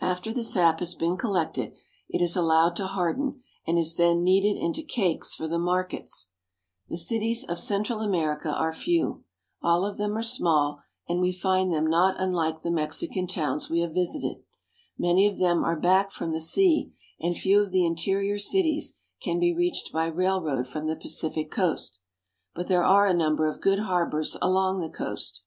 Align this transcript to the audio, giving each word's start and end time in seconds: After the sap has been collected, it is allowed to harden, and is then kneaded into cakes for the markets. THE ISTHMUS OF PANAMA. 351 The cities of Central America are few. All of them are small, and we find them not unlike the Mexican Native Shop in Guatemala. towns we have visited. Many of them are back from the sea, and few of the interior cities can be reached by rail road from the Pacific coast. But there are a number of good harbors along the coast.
After 0.00 0.32
the 0.32 0.42
sap 0.42 0.80
has 0.80 0.96
been 0.96 1.16
collected, 1.16 1.74
it 2.08 2.20
is 2.20 2.34
allowed 2.34 2.74
to 2.74 2.88
harden, 2.88 3.40
and 3.64 3.78
is 3.78 3.94
then 3.94 4.24
kneaded 4.24 4.56
into 4.58 4.82
cakes 4.82 5.32
for 5.32 5.46
the 5.46 5.60
markets. 5.60 6.30
THE 6.88 6.96
ISTHMUS 6.96 7.04
OF 7.04 7.06
PANAMA. 7.06 7.06
351 7.06 7.06
The 7.06 7.06
cities 7.14 7.44
of 7.44 7.58
Central 7.60 8.00
America 8.00 8.52
are 8.52 8.72
few. 8.72 9.24
All 9.62 9.86
of 9.86 9.96
them 9.96 10.16
are 10.16 10.24
small, 10.24 10.80
and 11.08 11.20
we 11.20 11.30
find 11.30 11.72
them 11.72 11.86
not 11.86 12.20
unlike 12.20 12.62
the 12.62 12.72
Mexican 12.72 13.26
Native 13.26 13.30
Shop 13.30 13.38
in 13.38 13.46
Guatemala. 13.46 13.60
towns 13.60 13.70
we 13.70 13.80
have 13.82 13.94
visited. 13.94 14.36
Many 14.98 15.26
of 15.28 15.38
them 15.38 15.62
are 15.62 15.78
back 15.78 16.10
from 16.10 16.32
the 16.32 16.40
sea, 16.40 16.92
and 17.20 17.36
few 17.36 17.60
of 17.60 17.70
the 17.70 17.86
interior 17.86 18.40
cities 18.40 18.94
can 19.22 19.38
be 19.38 19.54
reached 19.54 19.92
by 19.92 20.06
rail 20.06 20.42
road 20.42 20.66
from 20.66 20.88
the 20.88 20.96
Pacific 20.96 21.48
coast. 21.52 22.00
But 22.54 22.66
there 22.66 22.82
are 22.82 23.06
a 23.06 23.14
number 23.14 23.46
of 23.46 23.60
good 23.60 23.78
harbors 23.78 24.36
along 24.42 24.80
the 24.80 24.90
coast. 24.90 25.44